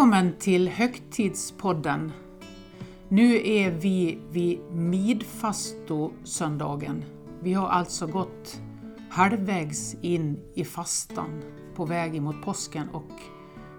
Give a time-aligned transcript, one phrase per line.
[0.00, 2.12] Välkommen till Högtidspodden.
[3.08, 7.04] Nu är vi vid midfastosöndagen.
[7.42, 8.60] Vi har alltså gått
[9.10, 11.42] halvvägs in i fastan
[11.74, 13.10] på väg mot påsken och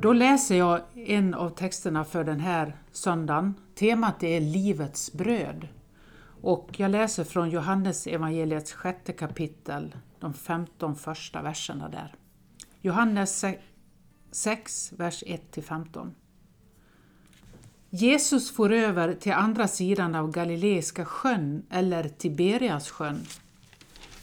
[0.02, 0.80] Då läser jag
[1.12, 3.54] en av texterna för den här söndagen.
[3.74, 5.68] Temat är Livets bröd.
[6.42, 12.14] Och jag läser från Johannes evangeliets sjätte kapitel, de 15 första verserna där.
[12.80, 13.44] Johannes
[14.30, 16.10] 6, vers 1-15.
[17.90, 23.26] Jesus for över till andra sidan av Galileiska sjön, eller Tiberias sjön.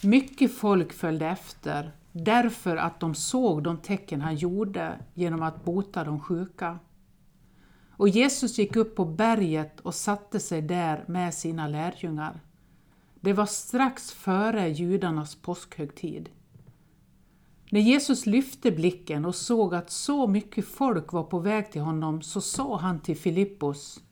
[0.04, 6.04] Mycket folk följde efter därför att de såg de tecken han gjorde genom att bota
[6.04, 6.80] de sjuka.
[7.92, 12.40] Och Jesus gick upp på berget och satte sig där med sina lärjungar.
[13.22, 16.30] Det var strax före judarnas påskhögtid.
[17.72, 22.22] När Jesus lyfte blicken och såg att så mycket folk var på väg till honom
[22.22, 24.04] så sa han till Filippos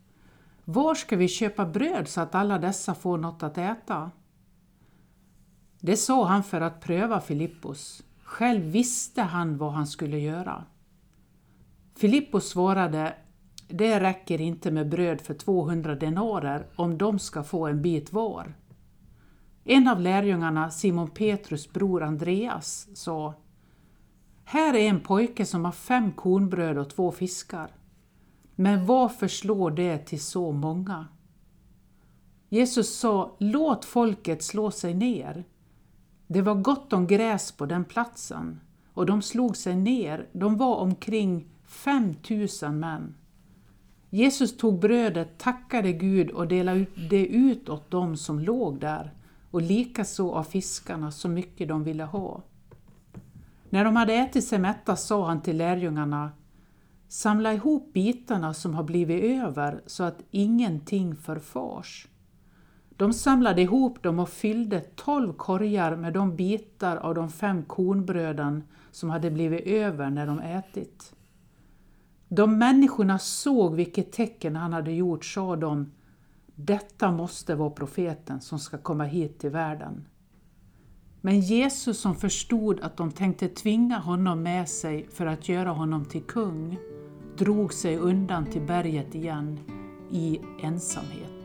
[0.66, 4.12] Var ska vi köpa bröd så att alla dessa får något att äta?
[5.80, 8.04] Det sa han för att pröva Filippos.
[8.24, 10.66] Själv visste han vad han skulle göra.
[11.96, 13.16] Filippos svarade,
[13.68, 18.54] det räcker inte med bröd för 200 denarer om de ska få en bit var.
[19.64, 23.34] En av lärjungarna, Simon Petrus bror Andreas, sa
[24.44, 27.72] Här är en pojke som har fem kornbröd och två fiskar.
[28.56, 31.08] Men varför slår det till så många?
[32.50, 35.46] Jesus sa, låt folket slå sig ner.
[36.28, 38.60] Det var gott om gräs på den platsen
[38.94, 40.28] och de slog sig ner.
[40.32, 43.16] De var omkring 5000 män.
[44.10, 49.14] Jesus tog brödet, tackade Gud och delade det ut åt dem som låg där
[49.52, 52.44] och likaså av fiskarna så mycket de ville ha.
[53.70, 56.32] När de hade ätit sig mätta sa han till lärjungarna
[57.10, 62.08] Samla ihop bitarna som har blivit över så att ingenting förfars.
[62.98, 68.64] De samlade ihop dem och fyllde tolv korgar med de bitar av de fem kornbröden
[68.92, 71.14] som hade blivit över när de ätit.
[72.28, 75.92] De människorna såg vilket tecken han hade gjort sa de,
[76.56, 80.06] detta måste vara profeten som ska komma hit till världen.
[81.22, 86.06] Men Jesus som förstod att de tänkte tvinga honom med sig för att göra honom
[86.06, 86.78] till kung,
[87.38, 89.60] drog sig undan till berget igen
[90.12, 91.37] i ensamhet.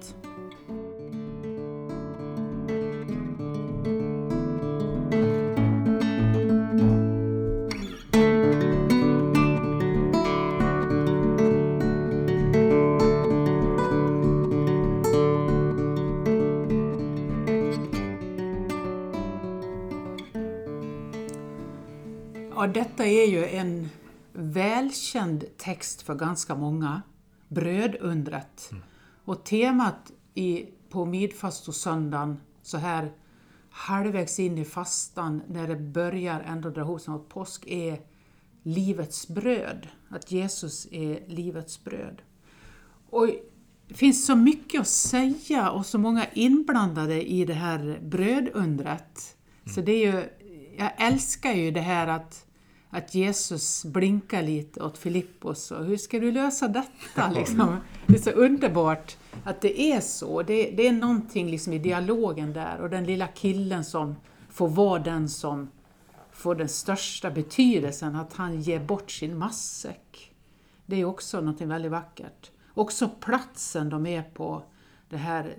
[22.62, 23.88] Ja, detta är ju en
[24.32, 27.02] välkänd text för ganska många,
[27.48, 28.68] brödundret.
[28.70, 28.82] Mm.
[29.24, 33.12] Och temat i, på midfastosöndagen, så här
[33.70, 38.00] halvvägs in i fastan, när det börjar ändå dra ihop sig mot påsk, är
[38.62, 39.88] livets bröd.
[40.08, 42.22] Att Jesus är livets bröd.
[43.10, 43.26] Och
[43.88, 49.36] det finns så mycket att säga och så många inblandade i det här brödundret.
[49.64, 49.74] Mm.
[49.74, 50.28] Så det är ju,
[50.78, 52.46] jag älskar ju det här att
[52.94, 57.30] att Jesus blinkar lite åt Filippos och hur ska du lösa detta?
[57.30, 57.76] Liksom.
[58.06, 60.42] Det är så underbart att det är så.
[60.42, 64.16] Det, det är någonting liksom i dialogen där och den lilla killen som
[64.50, 65.70] får vara den som
[66.32, 70.34] får den största betydelsen, att han ger bort sin matsäck.
[70.86, 72.50] Det är också någonting väldigt vackert.
[72.74, 74.62] Också platsen de är på,
[75.08, 75.56] det här,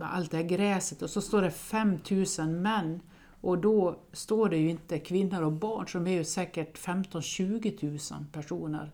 [0.00, 3.00] allt det här gräset och så står det 5000 män
[3.40, 8.24] och då står det ju inte kvinnor och barn, som är ju säkert 15-20 000
[8.32, 8.90] personer.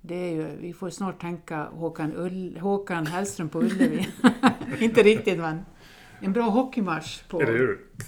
[0.00, 4.08] Det är ju, vi får snart tänka Håkan, Ull, Håkan Hellström på Ullevi.
[4.80, 5.60] inte riktigt men
[6.20, 7.42] en bra hockeymatch på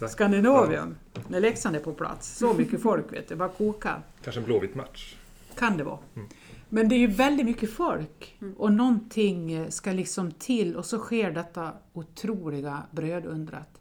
[0.08, 0.96] Skandinavien
[1.28, 2.38] när Leksand är på plats.
[2.38, 4.02] Så mycket folk vet du, bara kokar.
[4.24, 5.16] Kanske en blåvit match?
[5.54, 5.98] Kan det vara.
[6.16, 6.28] Mm.
[6.68, 8.54] Men det är ju väldigt mycket folk mm.
[8.54, 13.79] och någonting ska liksom till och så sker detta otroliga brödundret.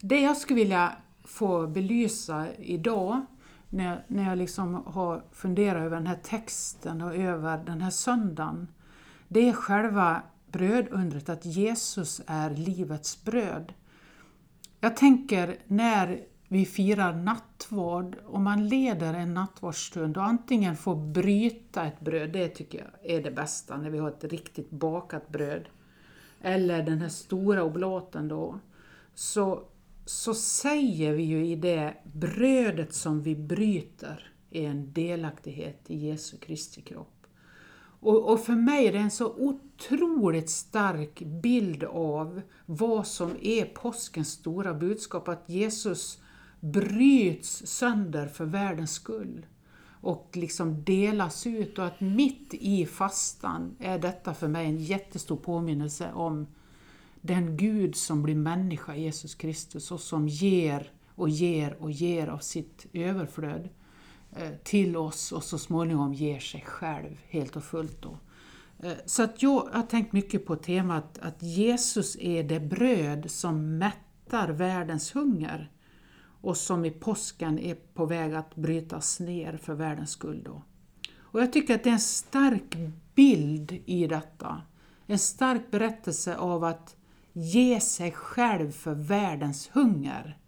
[0.00, 0.92] Det jag skulle vilja
[1.24, 3.26] få belysa idag,
[3.68, 8.68] när, när jag liksom har funderat över den här texten och över den här söndagen,
[9.28, 13.72] det är själva brödundret, att Jesus är livets bröd.
[14.80, 21.86] Jag tänker när vi firar nattvard och man leder en nattvardsstund och antingen får bryta
[21.86, 25.68] ett bröd, det tycker jag är det bästa när vi har ett riktigt bakat bröd,
[26.40, 28.58] eller den här stora oblaten då,
[29.14, 29.62] så,
[30.08, 36.36] så säger vi ju i det brödet som vi bryter är en delaktighet i Jesu
[36.36, 37.26] Kristi kropp.
[38.00, 43.64] Och, och, för mig är det en så otroligt stark bild av vad som är
[43.64, 46.22] påskens stora budskap, att Jesus
[46.60, 49.46] bryts sönder för världens skull
[50.00, 55.36] och liksom delas ut och att mitt i fastan är detta för mig en jättestor
[55.36, 56.46] påminnelse om
[57.20, 62.38] den Gud som blir människa, Jesus Kristus, och som ger och ger och ger av
[62.38, 63.68] sitt överflöd
[64.36, 68.02] eh, till oss och så småningom ger sig själv helt och fullt.
[68.02, 68.18] Då.
[68.78, 73.78] Eh, så att jag har tänkt mycket på temat att Jesus är det bröd som
[73.78, 75.72] mättar världens hunger
[76.40, 80.42] och som i påsken är på väg att brytas ner för världens skull.
[80.44, 80.62] Då.
[81.20, 82.76] Och jag tycker att det är en stark
[83.14, 84.62] bild i detta.
[85.06, 86.96] En stark berättelse av att
[87.32, 90.38] ge sig själv för världens hunger.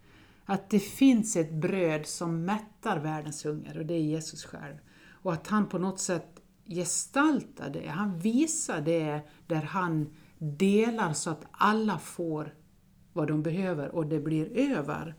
[0.45, 4.75] Att det finns ett bröd som mättar världens hunger och det är Jesus själv.
[5.09, 11.29] Och att han på något sätt gestaltar det, han visar det där han delar så
[11.29, 12.53] att alla får
[13.13, 15.15] vad de behöver och det blir över.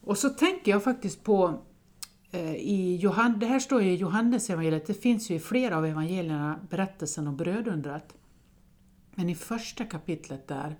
[0.00, 1.62] Och så tänker jag faktiskt på
[2.30, 4.86] eh, i Johan, det här står ju i Johannes evangeliet.
[4.86, 8.14] det finns ju i flera av evangelierna berättelsen om brödundret.
[9.18, 10.76] Men i första kapitlet där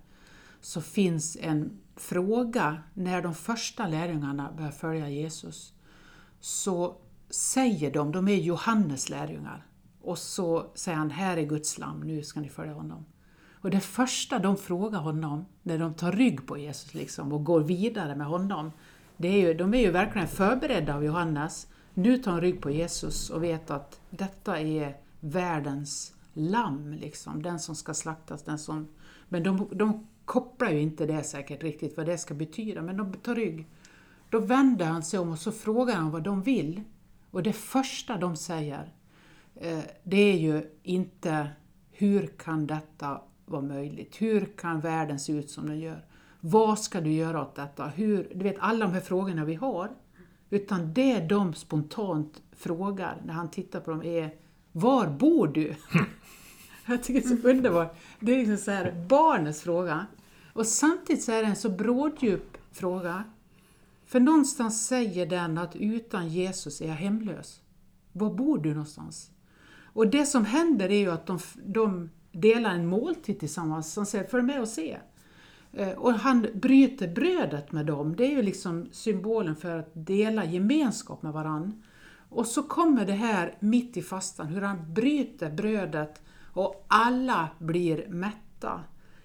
[0.61, 5.73] så finns en fråga när de första lärjungarna börjar följa Jesus.
[6.41, 6.97] Så
[7.31, 9.67] säger de, de är Johannes lärjungar,
[10.01, 13.05] och så säger han, här är Guds lam, nu ska ni följa honom.
[13.53, 17.61] Och det första de frågar honom, när de tar rygg på Jesus liksom och går
[17.61, 18.73] vidare med honom,
[19.17, 21.67] det är ju, de är ju verkligen förberedda av Johannes.
[21.95, 27.59] Nu tar de rygg på Jesus och vet att detta är världens lamm, liksom, den
[27.59, 28.43] som ska slaktas.
[28.43, 28.89] Den som,
[29.29, 33.13] men de, de kopplar ju inte det säkert riktigt vad det ska betyda, men de
[33.13, 33.67] tar rygg.
[34.31, 36.83] Då vänder han sig om och så frågar han vad de vill.
[37.31, 38.93] Och det första de säger,
[39.55, 41.49] eh, det är ju inte
[41.91, 44.23] hur kan detta vara möjligt?
[44.23, 46.05] Hur kan världen se ut som den gör?
[46.41, 47.87] Vad ska du göra åt detta?
[47.87, 49.91] Hur, du vet alla de här frågorna vi har.
[50.51, 54.35] Utan det de spontant frågar när han tittar på dem är
[54.77, 55.75] var bor du?
[56.87, 57.97] Jag tycker det är så underbart.
[58.21, 60.07] Det är liksom så här, barnets fråga.
[60.53, 63.25] Och samtidigt så är det en så bråddjup fråga.
[64.07, 67.61] För någonstans säger den att utan Jesus är jag hemlös.
[68.13, 69.31] Var bor du någonstans?
[69.83, 73.95] Och det som händer är ju att de, de delar en måltid tillsammans.
[73.95, 74.97] De säger, följ med och se.
[75.73, 80.45] Eh, och han bryter brödet med dem, det är ju liksom symbolen för att dela
[80.45, 81.83] gemenskap med varann.
[82.37, 86.23] Och så kommer det här mitt i fastan, hur han bryter brödet
[86.53, 88.81] och alla blir mätta.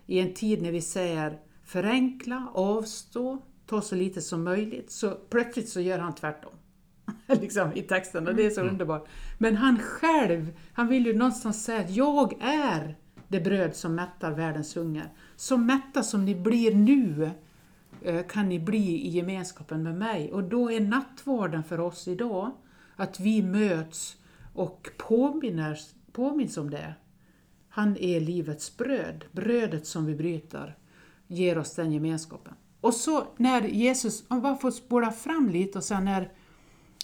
[0.06, 5.70] I en tid när vi säger förenkla, avstå, ta så lite som möjligt, så plötsligt
[5.70, 6.52] så gör han tvärtom.
[7.28, 8.74] liksom, I texten, och det är så mm.
[8.74, 9.08] underbart.
[9.38, 12.96] Men han själv, han vill ju någonstans säga att jag är
[13.28, 15.10] det bröd som mättar världens hunger.
[15.36, 17.32] Så mätta som ni blir nu
[18.02, 20.32] eh, kan ni bli i gemenskapen med mig.
[20.32, 22.52] Och då är nattvarden för oss idag
[22.96, 24.18] att vi möts
[24.54, 25.80] och påminner,
[26.12, 26.94] påminns om det.
[27.70, 30.78] Han är livets bröd, brödet som vi bryter
[31.28, 32.54] ger oss den gemenskapen.
[32.82, 36.32] Och så när Jesus, om man får spola fram lite och sen när,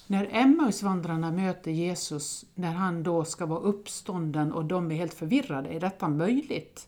[0.07, 5.69] när Emmausvandrarna möter Jesus, när han då ska vara uppstånden och de är helt förvirrade,
[5.69, 6.87] är detta möjligt?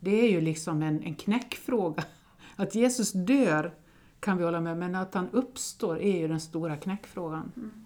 [0.00, 2.04] Det är ju liksom en, en knäckfråga.
[2.56, 3.74] Att Jesus dör
[4.20, 7.52] kan vi hålla med, men att han uppstår är ju den stora knäckfrågan.
[7.56, 7.81] Mm.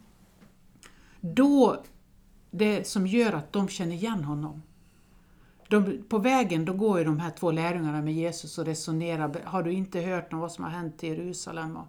[1.35, 1.83] Då,
[2.51, 4.63] det som gör att de känner igen honom.
[5.69, 9.41] De, på vägen då går ju de här två lärjungarna med Jesus och resonerar.
[9.45, 11.77] Har du inte hört om vad som har hänt i Jerusalem?
[11.77, 11.87] Och,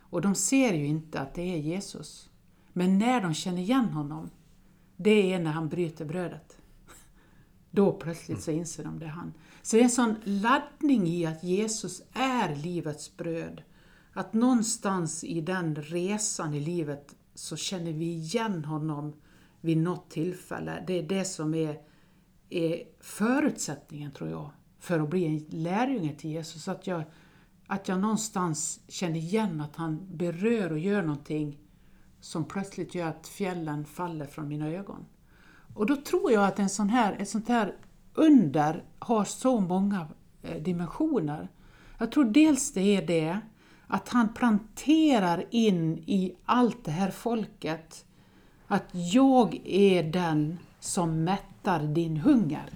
[0.00, 2.30] och de ser ju inte att det är Jesus.
[2.72, 4.30] Men när de känner igen honom,
[4.96, 6.58] det är när han bryter brödet.
[7.70, 9.32] Då plötsligt så inser de det är han.
[9.62, 13.62] Så det är en sån laddning i att Jesus är livets bröd.
[14.12, 19.12] Att någonstans i den resan i livet så känner vi igen honom
[19.60, 20.84] vid något tillfälle.
[20.86, 21.80] Det är det som är,
[22.50, 26.68] är förutsättningen, tror jag, för att bli en lärjunge till Jesus.
[26.68, 27.02] Att jag,
[27.66, 31.58] att jag någonstans känner igen att han berör och gör någonting
[32.20, 35.06] som plötsligt gör att fjällen faller från mina ögon.
[35.74, 37.76] Och då tror jag att en sån här, ett sånt här
[38.14, 40.08] under har så många
[40.42, 41.48] eh, dimensioner.
[41.98, 43.40] Jag tror dels det är det
[43.92, 48.04] att han planterar in i allt det här folket
[48.66, 52.70] att jag är den som mättar din hunger.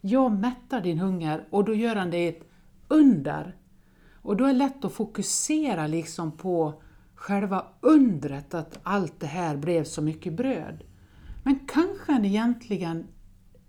[0.00, 2.50] Jag mättar din hunger och då gör han det ett
[2.88, 3.56] under.
[4.14, 6.82] Och då är det lätt att fokusera liksom på
[7.14, 10.84] själva undret att allt det här blev så mycket bröd.
[11.42, 13.06] Men kanske han egentligen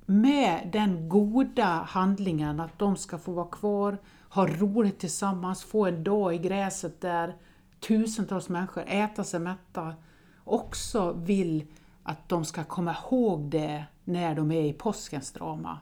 [0.06, 3.98] med den goda handlingen att de ska få vara kvar,
[4.34, 7.36] ha roligt tillsammans, få en dag i gräset där
[7.80, 9.96] tusentals människor äter sig mätta,
[10.44, 11.66] också vill
[12.04, 15.80] att de ska komma ihåg det när de är i påskens drama.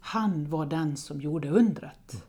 [0.00, 2.24] Han var den som gjorde undret.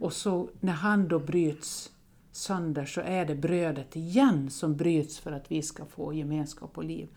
[0.00, 1.90] Och så när han då bryts
[2.32, 6.84] sönder så är det brödet igen som bryts för att vi ska få gemenskap och
[6.84, 7.08] liv.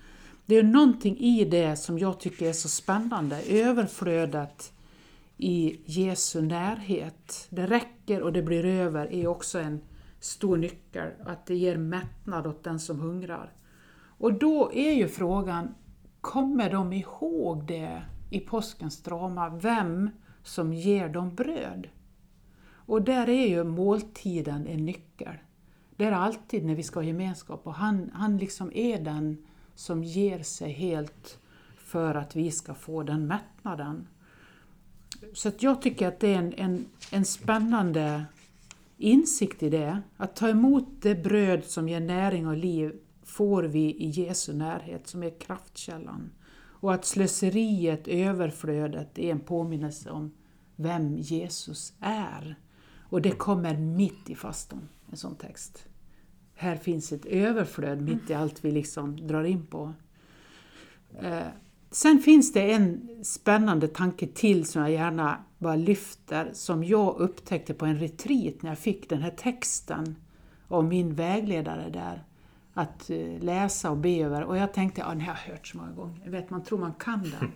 [0.45, 4.71] Det är någonting i det som jag tycker är så spännande, överflödet
[5.37, 7.47] i Jesu närhet.
[7.49, 9.81] Det räcker och det blir över är också en
[10.19, 13.53] stor nyckel, att det ger mättnad åt den som hungrar.
[13.99, 15.75] Och då är ju frågan,
[16.21, 20.09] kommer de ihåg det i påskens drama, vem
[20.43, 21.87] som ger dem bröd?
[22.69, 25.35] Och där är ju måltiden en nyckel.
[25.95, 30.03] Det är alltid när vi ska ha gemenskap och han, han liksom är den som
[30.03, 31.39] ger sig helt
[31.77, 34.07] för att vi ska få den mättnaden.
[35.33, 38.25] Så att jag tycker att det är en, en, en spännande
[38.97, 40.01] insikt i det.
[40.17, 45.07] Att ta emot det bröd som ger näring och liv får vi i Jesu närhet
[45.07, 46.31] som är kraftkällan.
[46.79, 50.31] Och att slöseriet, överflödet, är en påminnelse om
[50.75, 52.55] vem Jesus är.
[53.09, 55.87] Och det kommer mitt i fastan, en sån text.
[56.55, 59.93] Här finns ett överflöd mitt i allt vi liksom drar in på.
[61.19, 61.47] Eh,
[61.91, 67.73] Sen finns det en spännande tanke till som jag gärna bara lyfter, som jag upptäckte
[67.73, 70.15] på en retreat när jag fick den här texten
[70.67, 72.23] av min vägledare där
[72.73, 74.43] att eh, läsa och be över.
[74.43, 76.21] Och jag tänkte, ja den har jag hört så många gånger.
[76.23, 77.51] Jag vet, man tror man kan den.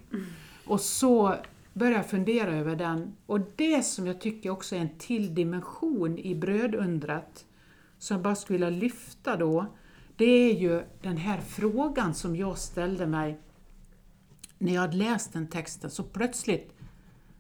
[0.65, 1.35] Och så
[1.73, 3.15] började jag fundera över den.
[3.25, 7.45] Och det som jag tycker också är en till dimension i brödundret,
[7.97, 9.65] som jag bara skulle vilja lyfta då,
[10.15, 13.39] det är ju den här frågan som jag ställde mig
[14.61, 15.91] när jag hade läst den texten.
[15.91, 16.73] Så plötsligt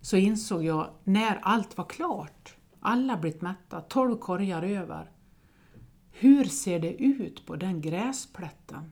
[0.01, 5.11] så insåg jag, när allt var klart, alla blivit mätta, tolv korgar över,
[6.11, 8.91] hur ser det ut på den gräsplätten?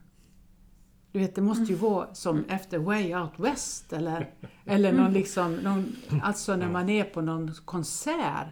[1.11, 4.33] Du vet, det måste ju vara som efter Way Out West eller,
[4.65, 8.47] eller någon liksom, någon, alltså när man är på någon konsert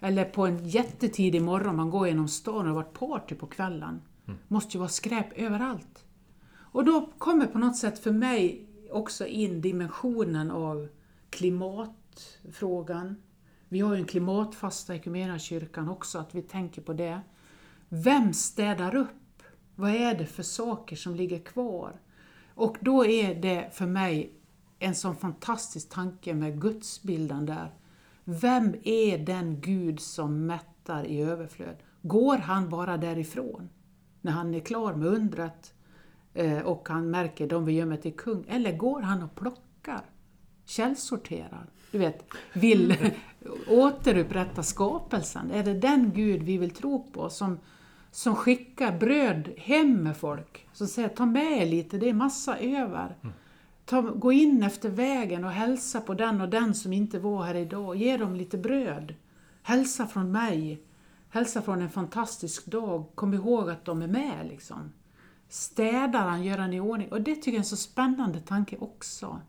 [0.00, 4.02] eller på en jättetidig morgon, man går genom stan och har varit party på kvällen.
[4.48, 6.04] måste ju vara skräp överallt.
[6.76, 8.65] Och då kommer på något sätt för mig
[8.96, 10.88] också in dimensionen av
[11.30, 13.16] klimatfrågan.
[13.68, 17.20] Vi har ju en klimatfasta i kyrkan också, att vi tänker på det.
[17.88, 19.42] Vem städar upp?
[19.74, 22.00] Vad är det för saker som ligger kvar?
[22.54, 24.32] Och då är det för mig
[24.78, 27.74] en sån fantastisk tanke med gudsbilden där.
[28.24, 31.76] Vem är den Gud som mättar i överflöd?
[32.02, 33.68] Går han bara därifrån
[34.20, 35.74] när han är klar med undret
[36.64, 38.44] och han märker de vill göra mig till kung?
[38.48, 40.00] Eller går han och plockar,
[40.64, 42.96] källsorterar, du vet, vill
[43.68, 45.50] återupprätta skapelsen?
[45.50, 47.58] Är det den Gud vi vill tro på som
[48.16, 50.68] som skickar bröd hem med folk.
[50.72, 53.16] Som säger, ta med er lite, det är massa över.
[53.84, 57.54] Ta, gå in efter vägen och hälsa på den och den som inte var här
[57.54, 57.96] idag.
[57.96, 59.14] Ge dem lite bröd.
[59.62, 60.82] Hälsa från mig.
[61.30, 63.04] Hälsa från en fantastisk dag.
[63.14, 64.46] Kom ihåg att de är med.
[64.48, 64.92] Liksom.
[65.48, 67.12] Städar han, gör han i ordning.
[67.12, 69.40] Och det tycker jag är en så spännande tanke också.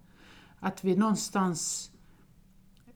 [0.59, 1.91] Att vi någonstans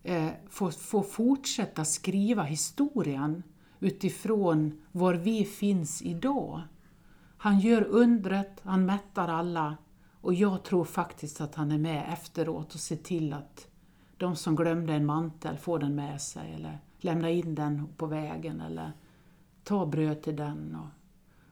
[0.04, 3.44] eh, får, får fortsätta skriva historien
[3.80, 6.62] utifrån var vi finns idag.
[7.38, 9.78] Han gör undret, han mättar alla
[10.22, 13.68] och jag tror faktiskt att han är med efteråt och ser till att
[14.18, 18.62] de som glömde en mantel får den med sig eller lämnar in den på vägen
[18.62, 18.92] eller
[19.64, 20.76] tar bröd till den.
[20.76, 21.01] Och,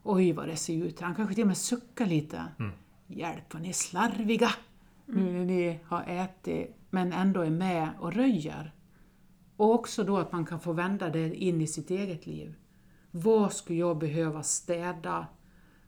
[0.04, 1.00] oj vad det ser ut.
[1.00, 2.46] Han kanske till och med suckar lite.
[2.60, 2.72] Mm.
[3.08, 4.50] Hjälp vad ni är slarviga
[5.08, 5.26] mm.
[5.26, 8.74] nu när ni har ätit men ändå är med och röjer.
[9.56, 12.56] Och också då att man kan få vända det in i sitt eget liv.
[13.12, 15.28] Vad skulle jag behöva städa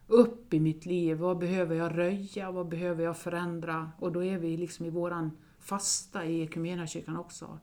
[0.07, 1.17] upp i mitt liv?
[1.17, 2.51] Vad behöver jag röja?
[2.51, 3.91] Vad behöver jag förändra?
[3.99, 6.49] Och då är vi liksom i våran fasta i
[6.87, 7.59] kyrkan också.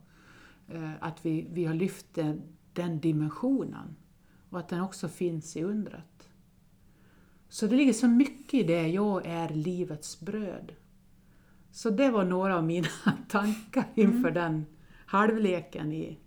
[0.67, 2.41] Eh, att vi, vi har lyft den,
[2.73, 3.95] den dimensionen
[4.49, 6.03] och att den också finns i undret.
[7.49, 10.71] Så det ligger så mycket i det, jag är livets bröd.
[11.71, 12.87] Så det var några av mina
[13.29, 14.33] tankar inför mm.
[14.33, 14.65] den
[15.05, 16.19] halvleken i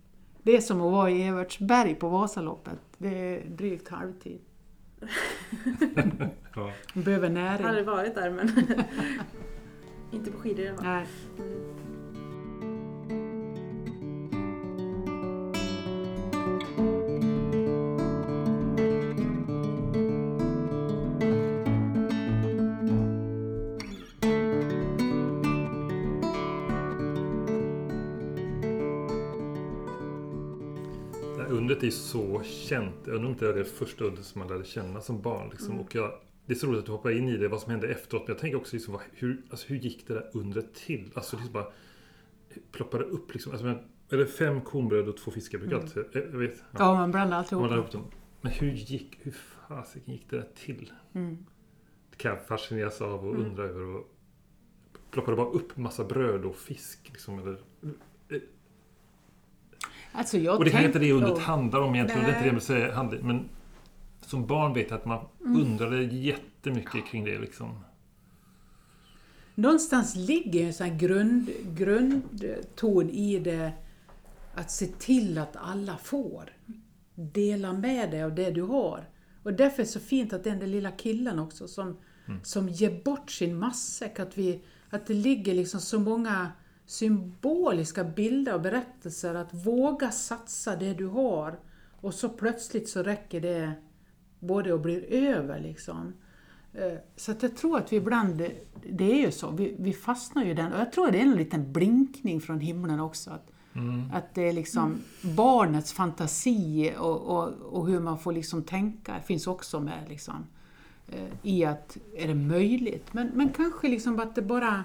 [0.43, 2.79] Det är som att vara i Evertsberg på Vasaloppet.
[2.97, 4.41] Det är drygt halvtid.
[6.55, 6.71] Ja.
[6.93, 7.65] Man behöver Jag har näring.
[7.65, 8.49] aldrig varit där men
[10.11, 11.05] inte på skidor i alla fall.
[31.45, 32.95] Undret är så känt.
[33.05, 35.49] Jag undrar om det är det första undret som man lärde känna som barn.
[35.49, 35.79] Liksom.
[35.79, 36.13] Och jag,
[36.45, 38.21] det är så roligt att du hoppar in i det, vad som hände efteråt.
[38.27, 41.11] Men jag tänker också, liksom, hur, alltså, hur gick det där undret till?
[41.13, 41.67] Alltså, liksom bara
[42.71, 43.51] ploppade upp liksom.
[43.51, 43.77] Alltså, men,
[44.09, 45.57] är det fem kornbröd och två fiskar?
[45.57, 45.85] Brukar Mm.
[45.87, 46.57] alltid, jag, jag vet.
[46.71, 46.77] Ja.
[46.79, 47.69] Ja, man blandar Man alltihop.
[47.69, 48.05] la ihop dem.
[48.41, 49.31] Men hur gick, hur
[49.67, 50.91] fasiken gick det där till?
[51.13, 51.37] Mm.
[52.09, 53.45] Det kan jag fascineras av och Mm.
[53.47, 53.81] undra över.
[53.95, 54.07] Och
[55.11, 56.99] ploppade bara upp massa bröd och fisk.
[57.11, 57.57] Liksom, eller,
[60.13, 61.43] Alltså och det kanske inte det undret ja.
[61.43, 62.23] handlar om egentligen.
[62.23, 63.03] Det är inte det med säga.
[63.21, 63.49] Men
[64.21, 65.61] som barn vet jag att man Mm.
[65.61, 67.39] undrade jättemycket kring det.
[67.39, 67.79] Liksom.
[69.55, 73.71] Någonstans ligger en sån grund, grundton i det
[74.55, 76.49] att se till att alla får.
[77.15, 79.09] Dela med dig av det du har.
[79.43, 81.97] Och därför är det så fint att den där lilla killen också som,
[82.43, 86.51] som ger bort sin matsäck, att, vi, att det ligger liksom så många
[86.85, 91.59] symboliska bilder och berättelser att våga satsa det du har
[92.01, 93.71] och så plötsligt så räcker det
[94.39, 96.13] både och blir över liksom.
[96.73, 98.43] Eh, Så att jag tror att vi ibland,
[98.91, 100.73] det är ju så, vi, vi fastnar ju i den.
[100.73, 103.31] Och jag tror det är en liten blinkning från himlen också.
[103.31, 103.51] Att,
[104.13, 109.47] att det är liksom barnets fantasi och, och, och hur man får liksom tänka finns
[109.47, 110.35] också med liksom,
[111.07, 113.13] eh, i att, är det möjligt?
[113.13, 114.83] Men, men kanske liksom att det bara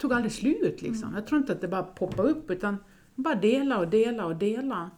[0.00, 1.14] tog aldrig slut liksom.
[1.14, 2.76] Jag tror inte att det bara poppade upp utan
[3.14, 4.90] bara dela och dela och dela.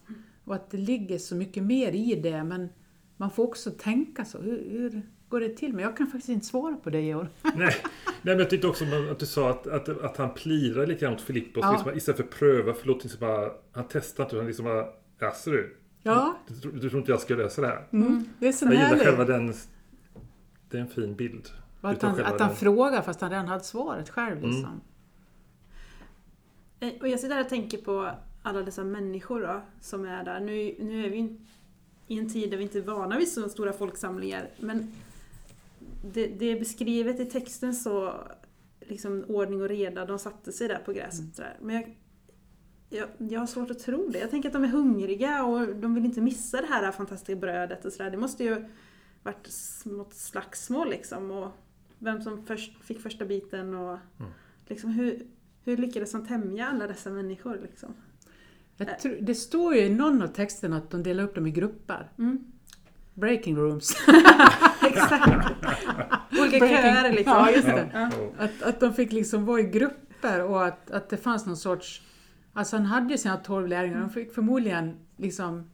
[0.44, 2.68] Och att det ligger så mycket mer i det men
[3.16, 4.38] man får också tänka så.
[4.38, 5.72] Hur, hur går det till?
[5.72, 7.28] Men jag kan faktiskt inte svara på det Georg.
[7.42, 7.74] Nej, nej,
[8.22, 11.20] men jag tyckte också att du sa att, att, att han plirade lite grann åt
[11.20, 11.62] Filippos.
[11.62, 11.72] Ja.
[11.72, 14.36] Liksom, istället för att pröva, förlåt, liksom bara, han testar inte.
[14.36, 14.86] Han liksom bara,
[15.20, 15.76] jaså du?
[16.02, 17.88] Ja, Du, du, du tror inte jag ska lösa det här?
[17.92, 18.24] mm.
[18.38, 19.54] det är så Jag gillar själva den...
[20.70, 21.48] Det är en fin bild.
[21.80, 24.38] Och att han, att han frågar fast han redan hade svaret själv.
[24.38, 24.50] Mm.
[24.50, 24.64] Liksom.
[24.64, 24.91] Eh,
[27.00, 28.10] Och jag sitter här och tänker på
[28.42, 30.40] alla dessa människor då, som är där.
[30.40, 31.36] Nu, nu är vi
[32.06, 34.48] i en tid där vi inte är vana vid så stora folksamlingar.
[34.60, 34.92] Men
[36.04, 38.14] det, det är beskrivet i texten så
[38.80, 41.36] liksom ordning och reda, de satte sig där på gräset.
[41.36, 41.56] sådär.
[41.60, 41.96] Men jag,
[42.88, 44.18] jag, jag har svårt att tro det.
[44.18, 47.84] Jag tänker att de är hungriga och de vill inte missa det här fantastiska brödet
[47.84, 48.10] och sådär.
[48.10, 48.68] Det måste ju
[49.22, 51.30] varit smått slagsmål liksom.
[51.30, 51.50] Och
[51.98, 53.98] vem som först fick första biten och
[54.66, 55.26] liksom hur,
[55.64, 57.94] hur lyckades han tämja alla dessa människor liksom?
[58.76, 61.50] Jag tror, det står ju i någon av texterna att de delar upp dem i
[61.50, 62.10] grupper.
[62.18, 62.38] Mm.
[63.14, 63.96] Breaking rooms.
[64.86, 65.46] Exakt!
[66.40, 67.32] Olika Breaking- köer liksom.
[67.32, 67.90] Ja, just det.
[67.92, 68.10] Ja.
[68.38, 72.02] Att, att de fick liksom vara i grupper och att, att det fanns någon sorts...
[72.52, 75.70] Alltså han hade ju sina tolv lärjungar, de fick förmodligen liksom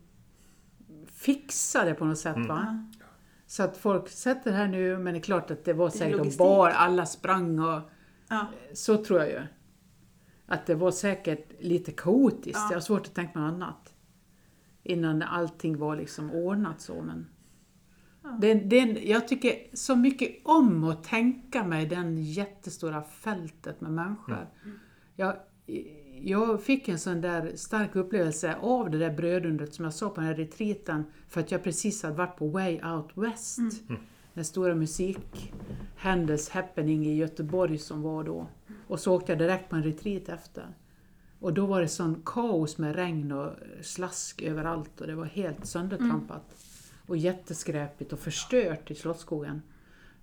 [1.13, 2.37] fixa det på något sätt.
[2.49, 2.89] Va?
[3.47, 6.37] Så att folk sätter här nu, men det är klart att det var säkert de
[6.37, 7.81] bar, alla sprang och
[8.29, 8.47] Ja.
[8.75, 9.41] så tror jag ju.
[10.51, 12.67] Att det var säkert lite kaotiskt, Ja.
[12.71, 13.95] jag har svårt att tänka något annat.
[14.83, 17.03] Innan allting var liksom ordnat så.
[17.03, 17.27] Men
[18.41, 24.47] det, det, jag tycker så mycket om att tänka mig den jättestora fältet med människor.
[25.17, 25.37] Jag,
[26.21, 30.21] jag fick en sån där stark upplevelse av det där brödundret som jag sa på
[30.21, 33.59] den här retreaten för att jag precis hade varit på Way Out West.
[34.35, 38.47] Den stora musikhändelse, happening i Göteborg som var då.
[38.89, 40.67] Och så åkte jag direkt på en retreat efter.
[41.41, 45.67] Och då var det sån kaos med regn och slask överallt och det var helt
[45.67, 46.55] söndertrampat.
[47.07, 49.63] Och jätteskräpigt och förstört i Slottsskogen.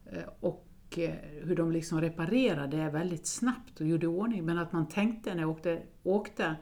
[0.06, 0.66] Eh, Och
[0.98, 4.46] eh, hur de liksom reparerade det väldigt snabbt och gjorde ordning.
[4.46, 6.56] Men att man tänkte när jag åkte, åkte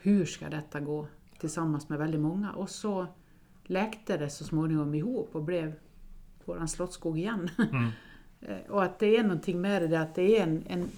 [0.00, 1.06] hur ska detta gå
[1.40, 2.52] tillsammans med väldigt många?
[2.52, 3.06] Och så
[3.64, 5.72] läkte det så småningom ihop och blev
[6.44, 7.50] våran Slottsskog igen.
[8.46, 10.88] Eh, och att det är någonting med det att det är en, en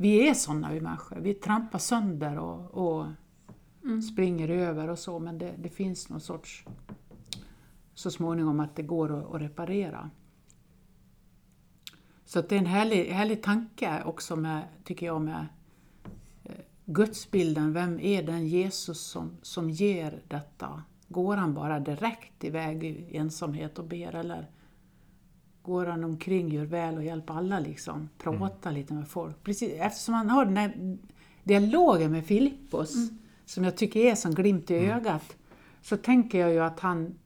[0.00, 1.16] vi är sådana vi människor.
[1.16, 3.06] Vi trampar sönder och, och
[4.12, 6.64] springer över och så, men det, det finns någon sorts
[7.94, 10.10] så småningom att det går att, att reparera.
[12.24, 15.46] Så det är en härlig, härlig tanke också med, tycker jag, med
[16.44, 17.72] eh, gudsbilden.
[17.72, 20.82] Vem är den Jesus som, som ger detta?
[21.08, 24.50] Går han bara direkt iväg i ensamhet och ber eller
[25.68, 28.08] går han omkring, gör väl och hjälper alla liksom?
[28.18, 29.42] Pratar lite med folk.
[29.42, 30.98] Precis, eftersom han har den här
[31.44, 32.94] dialogen med Filippos
[33.44, 35.36] som jag tycker är som glimt i ögat,
[35.82, 37.18] så tänker jag ju att han,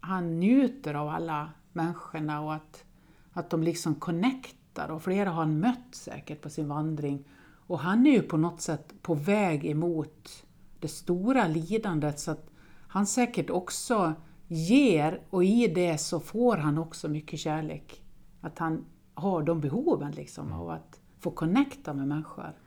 [0.00, 2.84] han njuter av alla människorna och att,
[3.32, 7.24] att de liksom connectar och flera har han mött säkert på sin vandring.
[7.66, 10.44] Och han är ju på något sätt på väg emot
[10.80, 12.50] det stora lidandet så att
[12.88, 14.14] han säkert också
[14.48, 18.02] ger och i det så får han också mycket kärlek.
[18.40, 18.84] Att han
[19.14, 22.58] har de behoven liksom av att få connecta med människor.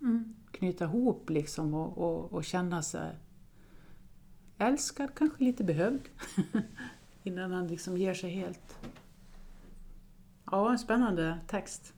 [0.00, 0.36] Mm.
[0.50, 3.16] Knyta ihop liksom och, och, och känna sig
[4.58, 6.08] älskad, kanske lite behövd.
[7.22, 8.78] Innan han liksom ger sig helt.
[10.50, 11.94] Ja, en spännande text.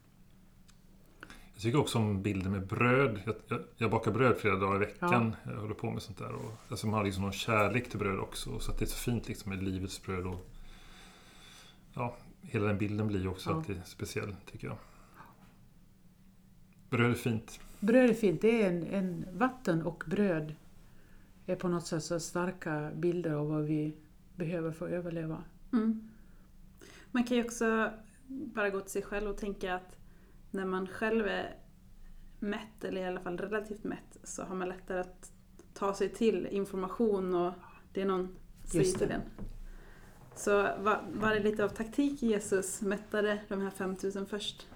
[1.63, 3.21] Jag tycker också om bilden med bröd.
[3.27, 5.37] Jag, jag, jag bakar bröd flera dagar i veckan.
[5.45, 6.33] Jag håller på med sånt där.
[6.33, 8.59] Och, alltså man har liksom någon kärlek till bröd också.
[8.59, 10.27] Så att det är så fint liksom med livets bröd.
[10.27, 10.47] Och,
[11.95, 13.57] ja, hela den bilden blir ju också Ja.
[13.57, 14.77] alltid speciell, tycker jag.
[16.91, 17.61] Bröd är fint.
[17.81, 18.41] Bröd är fint.
[18.41, 20.55] Det är en, en vatten och bröd
[21.47, 23.97] är på något sätt så starka bilder av vad vi
[24.37, 25.45] behöver för att överleva.
[25.73, 26.11] Mm.
[27.11, 27.91] Man kan ju också
[28.27, 29.97] bara gå till sig själv och tänka att
[30.53, 31.57] när man själv är
[32.39, 35.33] mätt, eller i alla fall relativt mätt, så har man lättare att
[35.75, 37.53] ta sig till information och
[37.93, 39.21] det är någon säger till en.
[40.37, 44.67] Så var, var det lite av taktik Jesus mättade de här 5000 först?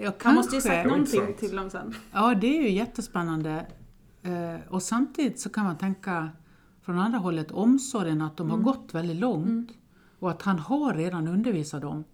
[0.00, 1.94] Ja, Han måste ju sagt någonting till dem sen.
[2.12, 3.66] Ja, det är ju jättespännande.
[4.22, 6.30] Eh, och samtidigt så kan man tänka
[6.82, 9.70] från andra hållet omsorgen att de har gått väldigt långt
[10.18, 12.04] och att han har redan undervisat dem.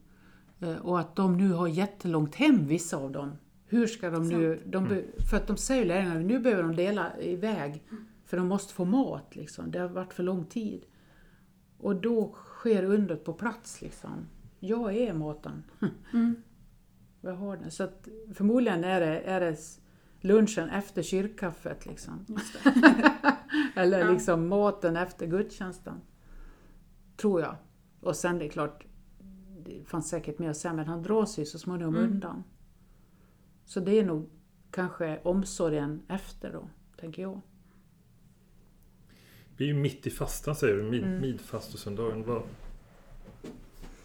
[0.65, 3.33] Eh, och att de nu har jättelångt hem, vissa av dem.
[3.67, 4.63] Hur ska de nu...
[4.67, 7.83] De, be- för att de säger lärarna nu behöver de dela iväg
[8.25, 9.37] för de måste få mat.
[9.37, 9.71] Liksom.
[9.71, 10.85] Det har varit för lång tid.
[11.79, 13.83] Och då sker undret på plats.
[13.83, 14.11] Liksom.
[14.61, 15.63] Jag är maten.
[16.13, 16.35] Mm.
[17.21, 17.71] Jag har den.
[17.71, 19.57] Så att förmodligen är det, är det
[20.21, 21.87] lunchen efter kyrkkaffet.
[21.87, 22.25] Liksom.
[22.29, 22.73] Just det.
[23.81, 24.11] Eller Ja.
[24.11, 26.01] liksom maten efter gudstjänsten.
[27.17, 27.57] Tror jag.
[28.01, 28.85] Och sen det är klart,
[29.65, 32.11] det fanns säkert mer att säga, men han drar sig så småningom Mm.
[32.13, 32.45] undan.
[33.65, 34.31] Så det är nog
[34.71, 36.69] kanske omsorgen efter då,
[37.01, 37.41] tänker jag.
[39.57, 41.21] Vi är ju mitt i fastan säger du, mid, Mm.
[41.21, 42.25] midfastosöndagen.
[42.25, 42.43] Vad,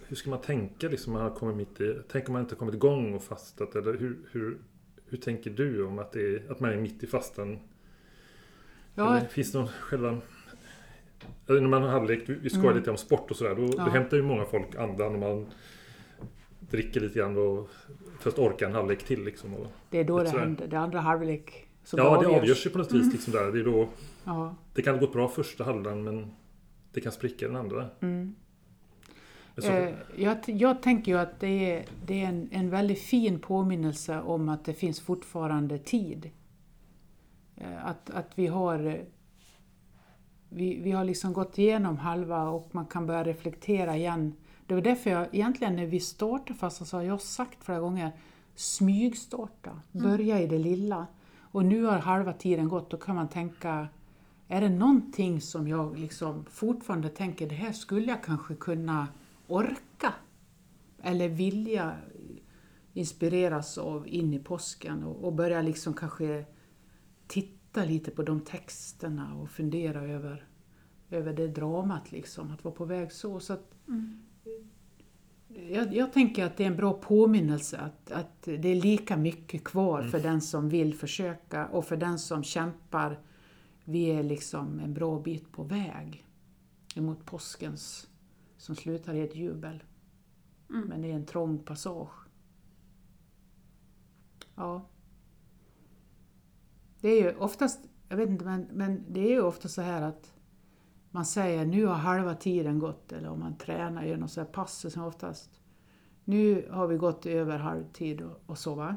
[0.08, 1.95] hur ska man tänka liksom, man har kommit mitt i...
[2.12, 3.76] Tänk om man inte kommit igång och fastat?
[3.76, 4.58] Eller hur, hur,
[5.06, 7.60] hur tänker du om att, det är, att man är mitt i fastan?
[8.95, 10.22] Ja, Eller, finns det någon själva...
[11.47, 12.77] När man har halvlek, vi skojar Mm.
[12.77, 13.55] lite om sport och sådär.
[13.55, 13.84] Då, Ja.
[13.86, 15.45] då hämtar ju många folk andan och man
[16.60, 17.69] dricker lite grann och
[18.19, 19.23] först orkar en halvlek till.
[19.23, 20.67] Liksom, och, det är då det händer.
[20.67, 23.13] Det andra halvlek som ja, det avgörs ju på något vis.
[23.13, 23.51] Liksom där.
[23.51, 23.88] Det, är då,
[24.23, 24.55] Ja.
[24.73, 26.32] det kan gått bra första halvan men
[26.93, 27.89] det kan spricka den andra.
[28.01, 28.36] Mm.
[29.58, 33.39] Så, Eh, jag, jag tänker ju att det är, det är en, en väldigt fin
[33.39, 36.29] påminnelse om att det finns fortfarande tid.
[37.55, 39.01] Eh, att, att vi har
[40.49, 44.33] vi, vi har liksom gått igenom halva och man kan börja reflektera igen.
[44.67, 48.12] Det var därför jag egentligen när vi startade fast så har jag sagt flera gånger
[48.55, 51.07] smygstarta, börja i det lilla.
[51.51, 53.88] Och nu har halva tiden gått, då kan man tänka
[54.47, 59.07] är det någonting som jag liksom fortfarande tänker, det här skulle jag kanske kunna
[59.47, 60.13] orka
[61.01, 61.95] eller vilja
[62.93, 66.45] inspireras av in i påsken och, och börja liksom kanske
[67.80, 70.48] titta lite på de texterna och fundera över,
[71.10, 73.39] över det dramat liksom, att vara på väg så.
[73.39, 73.76] så att,
[75.48, 79.63] jag, jag tänker att det är en bra påminnelse att, att det är lika mycket
[79.63, 83.20] kvar för den som vill försöka och för den som kämpar.
[83.86, 86.26] Vi är liksom en bra bit på väg
[86.96, 88.08] emot påskens
[88.58, 89.84] som slutar i ett jubel.
[90.70, 90.88] Mm.
[90.88, 92.28] Men det är en trång passage.
[94.56, 94.86] Ja.
[97.01, 100.01] Det är ju oftast, jag vet inte, men, men det är ju ofta så här
[100.01, 100.33] att
[101.12, 104.47] man säger nu har halva tiden gått, eller om man tränar, gör något så här
[104.47, 105.62] pass som oftast.
[106.23, 108.95] Nu har vi gått över halvtid och, och så va.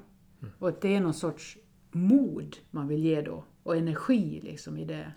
[0.59, 1.59] Och det är någon sorts
[1.91, 5.13] mod man vill ge då, och energi liksom i det.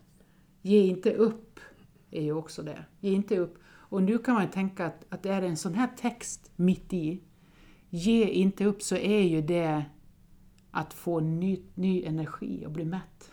[0.62, 1.60] Ge inte upp,
[2.12, 2.86] är ju också det.
[3.00, 3.58] Ge inte upp.
[3.66, 7.22] Och nu kan man tänka att, att är det en sån här text mitt i,
[7.90, 9.86] ge inte upp, så är ju det
[10.76, 13.32] att få ny, ny energi och bli mätt.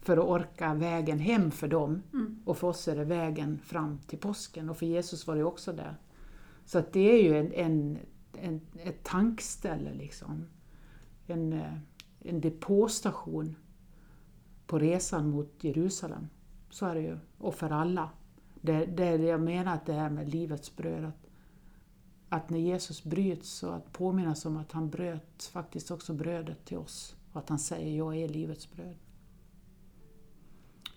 [0.00, 2.02] För att orka vägen hem för dem.
[2.12, 2.42] Mm.
[2.44, 4.70] Och för oss är det vägen fram till påsken.
[4.70, 5.94] Och för Jesus var det också det.
[6.64, 7.98] Så att det är ju en, en,
[8.32, 10.46] en, ett tankställe liksom.
[11.26, 11.74] En, eh,
[12.20, 13.56] en depåstation
[14.66, 16.28] på resan mot Jerusalem.
[16.70, 17.18] Så är det ju.
[17.38, 18.10] Och för alla.
[18.60, 21.12] Det, det jag menar att det här med livets bröd.
[22.32, 26.76] Att, när Jesus bryts så att påminnas om att han bröt faktiskt också brödet till
[26.78, 27.16] oss.
[27.32, 28.96] Och att han säger jag är livets bröd.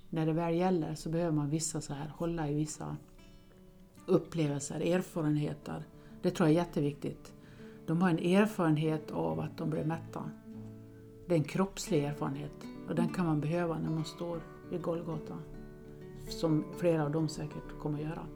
[0.09, 2.97] när det väl gäller så behöver man vissa så här, hålla i vissa
[4.05, 5.83] upplevelser, erfarenheter.
[6.21, 7.33] Det tror jag är jätteviktigt.
[7.85, 10.31] De har en erfarenhet av att de blir mätta.
[11.27, 14.41] Det är en kroppslig erfarenhet och den kan man behöva när man står
[14.71, 15.37] i Golgata.
[16.29, 18.27] Som flera av dem säkert kommer att göra.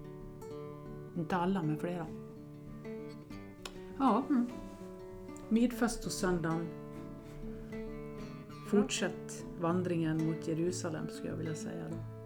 [1.17, 2.07] Inte alla, men flera.
[3.99, 4.47] Ja, Mm.
[6.09, 6.67] söndagen.
[8.67, 11.83] Fortsätt vandringen mot Jerusalem skulle jag vilja säga.
[11.91, 12.16] Då.